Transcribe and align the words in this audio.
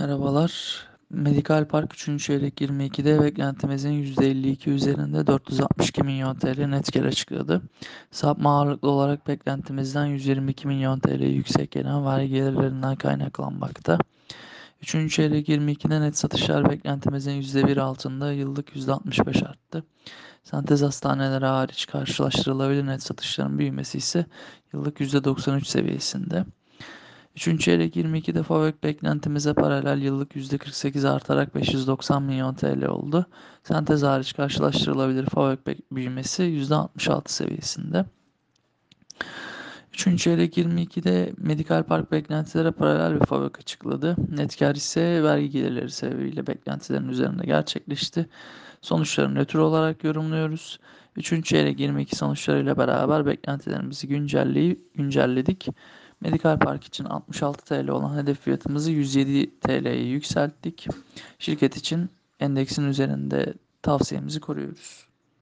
Merhabalar. 0.00 0.84
Medikal 1.10 1.64
Park 1.64 2.08
3. 2.08 2.24
çeyrek 2.24 2.60
22'de 2.60 3.22
beklentimizin 3.22 3.90
%52 3.90 4.70
üzerinde 4.70 5.26
462 5.26 6.02
milyon 6.02 6.34
TL 6.34 6.66
net 6.66 6.92
kar 6.92 7.04
açıkladı. 7.04 7.62
Sapma 8.10 8.58
ağırlıklı 8.58 8.90
olarak 8.90 9.28
beklentimizden 9.28 10.06
122 10.06 10.66
milyon 10.68 10.98
TL 10.98 11.22
yüksek 11.22 11.70
gelen 11.70 12.06
vergi 12.06 12.28
gelirlerinden 12.28 12.96
kaynaklanmakta. 12.96 13.98
3. 14.82 15.14
çeyrek 15.14 15.48
22'de 15.48 16.00
net 16.00 16.18
satışlar 16.18 16.70
beklentimizin 16.70 17.42
%1 17.42 17.80
altında 17.80 18.32
yıllık 18.32 18.76
%65 18.76 19.46
arttı. 19.48 19.84
Sentez 20.44 20.82
hastaneleri 20.82 21.46
hariç 21.46 21.86
karşılaştırılabilir 21.86 22.86
net 22.86 23.02
satışların 23.02 23.58
büyümesi 23.58 23.98
ise 23.98 24.26
yıllık 24.72 25.00
%93 25.00 25.64
seviyesinde. 25.64 26.44
Üçüncü 27.38 27.64
çeyrek 27.64 27.96
22'de 27.96 28.42
FAVÖK 28.42 28.84
beklentimize 28.84 29.54
paralel 29.54 30.02
yıllık 30.02 30.36
%48 30.36 31.08
artarak 31.08 31.54
590 31.54 32.22
milyon 32.22 32.54
TL 32.54 32.84
oldu. 32.84 33.26
Sentez 33.62 34.02
hariç 34.02 34.36
karşılaştırılabilir 34.36 35.26
FAVÖK 35.26 35.60
büyümesi 35.92 36.42
%66 36.42 37.32
seviyesinde. 37.32 38.04
Üçüncü 39.92 40.18
çeyrek 40.18 40.56
22'de 40.56 41.32
Medikal 41.36 41.82
Park 41.82 42.12
beklentilere 42.12 42.70
paralel 42.70 43.20
bir 43.20 43.26
FAVÖK 43.26 43.58
açıkladı. 43.58 44.16
Net 44.30 44.58
kar 44.58 44.74
ise 44.74 45.22
vergi 45.22 45.50
gelirleri 45.50 45.90
sebebiyle 45.90 46.46
beklentilerin 46.46 47.08
üzerinde 47.08 47.46
gerçekleşti. 47.46 48.28
Sonuçları 48.80 49.34
nötr 49.34 49.56
olarak 49.56 50.04
yorumluyoruz. 50.04 50.80
Üçüncü 51.16 51.42
çeyrek 51.42 51.80
22 51.80 52.16
sonuçlarıyla 52.16 52.76
beraber 52.76 53.26
beklentilerimizi 53.26 54.08
güncelledik. 54.94 55.68
Medikal 56.20 56.58
Park 56.58 56.84
için 56.84 57.04
66 57.04 57.64
TL 57.64 57.88
olan 57.88 58.16
hedef 58.16 58.40
fiyatımızı 58.40 58.90
107 58.90 59.60
TL'ye 59.60 60.08
yükselttik. 60.08 60.86
Şirket 61.38 61.76
için 61.76 62.10
endeksin 62.40 62.84
üzerinde 62.84 63.54
tavsiyemizi 63.82 64.40
koruyoruz. 64.40 65.07